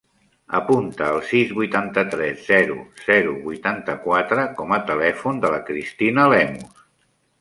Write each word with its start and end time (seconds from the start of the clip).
Apunta 0.59 1.09
el 1.17 1.19
sis, 1.31 1.51
vuitanta-tres, 1.57 2.41
zero, 2.47 2.77
zero, 3.09 3.35
vuitanta-quatre 3.49 4.47
com 4.63 4.75
a 4.79 4.81
telèfon 4.89 5.43
de 5.45 5.53
la 5.57 5.61
Cristina 5.69 6.27
Lemus. 6.35 6.87